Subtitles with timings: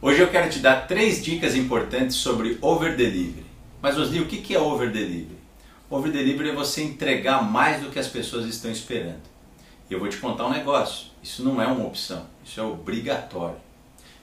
[0.00, 3.46] Hoje eu quero te dar três dicas importantes sobre over delivery.
[3.80, 5.38] Mas Osni, o que é over delivery?
[5.88, 9.22] Over delivery é você entregar mais do que as pessoas estão esperando.
[9.88, 11.06] E eu vou te contar um negócio.
[11.22, 13.56] Isso não é uma opção, isso é obrigatório.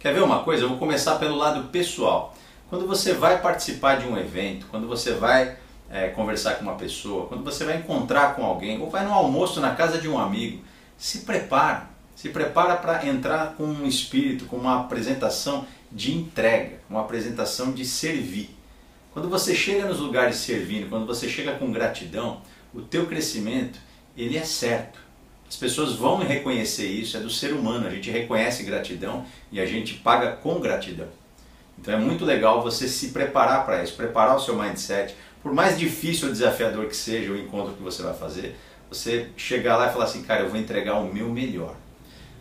[0.00, 0.64] Quer ver uma coisa?
[0.64, 2.34] Eu vou começar pelo lado pessoal.
[2.68, 5.56] Quando você vai participar de um evento, quando você vai
[5.88, 9.60] é, conversar com uma pessoa, quando você vai encontrar com alguém, ou vai no almoço
[9.60, 10.64] na casa de um amigo,
[10.98, 11.88] se prepara.
[12.20, 17.82] Se prepara para entrar com um espírito, com uma apresentação de entrega, uma apresentação de
[17.82, 18.54] servir.
[19.10, 22.42] Quando você chega nos lugares servindo, quando você chega com gratidão,
[22.74, 23.78] o teu crescimento,
[24.14, 24.98] ele é certo.
[25.48, 29.64] As pessoas vão reconhecer isso, é do ser humano, a gente reconhece gratidão e a
[29.64, 31.08] gente paga com gratidão.
[31.78, 35.14] Então é muito legal você se preparar para isso, preparar o seu mindset.
[35.42, 38.56] Por mais difícil ou desafiador que seja o encontro que você vai fazer,
[38.90, 41.74] você chegar lá e falar assim, cara, eu vou entregar o meu melhor.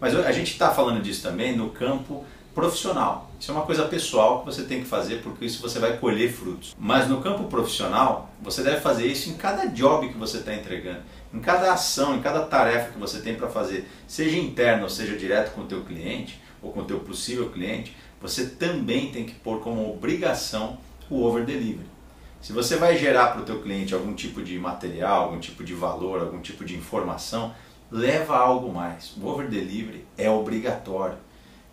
[0.00, 3.30] Mas a gente está falando disso também no campo profissional.
[3.38, 6.32] Isso é uma coisa pessoal que você tem que fazer porque isso você vai colher
[6.32, 6.74] frutos.
[6.78, 11.00] Mas no campo profissional, você deve fazer isso em cada job que você está entregando,
[11.32, 15.16] em cada ação, em cada tarefa que você tem para fazer, seja interno ou seja
[15.16, 19.34] direto com o teu cliente ou com o teu possível cliente, você também tem que
[19.34, 20.78] pôr como obrigação
[21.10, 21.94] o over delivery.
[22.40, 25.74] Se você vai gerar para o teu cliente algum tipo de material, algum tipo de
[25.74, 27.54] valor, algum tipo de informação,
[27.94, 29.12] leva algo mais.
[29.16, 31.16] O over delivery é obrigatório.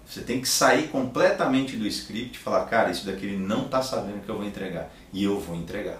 [0.05, 3.81] Você tem que sair completamente do script e falar, cara, isso daqui ele não está
[3.81, 4.91] sabendo que eu vou entregar.
[5.11, 5.97] E eu vou entregar.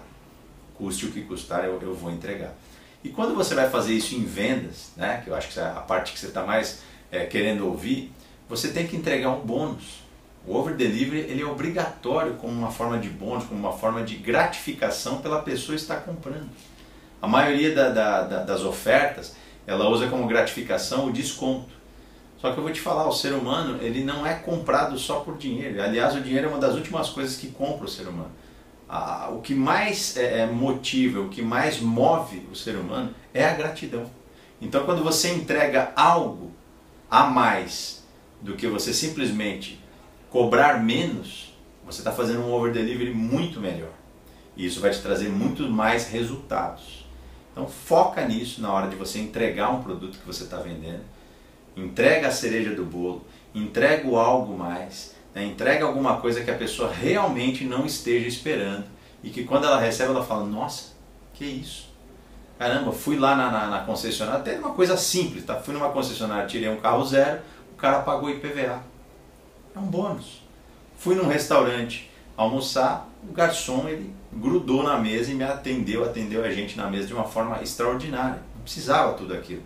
[0.76, 2.54] Custe o que custar, eu, eu vou entregar.
[3.02, 5.80] E quando você vai fazer isso em vendas, né, que eu acho que é a
[5.80, 8.12] parte que você está mais é, querendo ouvir,
[8.48, 10.04] você tem que entregar um bônus.
[10.46, 14.14] O over delivery ele é obrigatório como uma forma de bônus, como uma forma de
[14.16, 16.48] gratificação pela pessoa estar comprando.
[17.20, 21.72] A maioria da, da, da, das ofertas ela usa como gratificação o desconto.
[22.38, 25.38] Só que eu vou te falar, o ser humano ele não é comprado só por
[25.38, 25.80] dinheiro.
[25.80, 28.32] Aliás, o dinheiro é uma das últimas coisas que compra o ser humano.
[28.88, 33.44] Ah, o que mais é, é, motiva, o que mais move o ser humano é
[33.44, 34.10] a gratidão.
[34.60, 36.50] Então, quando você entrega algo
[37.10, 38.02] a mais
[38.40, 39.80] do que você simplesmente
[40.28, 41.54] cobrar menos,
[41.86, 43.92] você está fazendo um over delivery muito melhor.
[44.56, 47.06] E isso vai te trazer muito mais resultados.
[47.52, 51.02] Então foca nisso na hora de você entregar um produto que você está vendendo.
[51.76, 53.24] Entrega a cereja do bolo,
[53.54, 55.44] entrega algo mais, né?
[55.44, 58.84] entrega alguma coisa que a pessoa realmente não esteja esperando
[59.22, 60.92] e que quando ela recebe ela fala, nossa,
[61.34, 61.90] que isso?
[62.58, 65.56] Caramba, fui lá na, na, na concessionária, até uma coisa simples, tá?
[65.56, 67.40] fui numa concessionária, tirei um carro zero,
[67.72, 68.82] o cara pagou IPVA.
[69.74, 70.42] É um bônus.
[70.96, 76.50] Fui num restaurante almoçar, o garçom ele grudou na mesa e me atendeu, atendeu a
[76.50, 78.42] gente na mesa de uma forma extraordinária.
[78.54, 79.62] Não precisava tudo aquilo.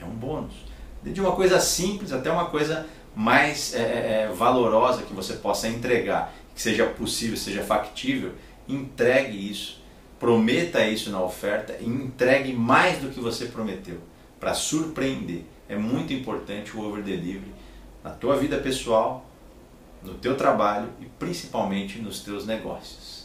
[0.00, 0.54] É um bônus.
[1.02, 5.68] De uma coisa simples até uma coisa mais é, é, é, valorosa que você possa
[5.68, 8.32] entregar, que seja possível, seja factível,
[8.68, 9.82] entregue isso.
[10.18, 13.98] Prometa isso na oferta e entregue mais do que você prometeu
[14.38, 15.42] para surpreender.
[15.68, 17.52] É muito importante o over delivery
[18.04, 19.26] na tua vida pessoal,
[20.04, 23.21] no teu trabalho e principalmente nos teus negócios.